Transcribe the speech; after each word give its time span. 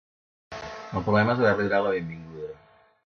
El 0.99 1.03
problema 1.09 1.35
és 1.35 1.43
haver-li 1.43 1.67
donat 1.69 1.85
la 1.89 1.93
benvinguda. 1.99 2.49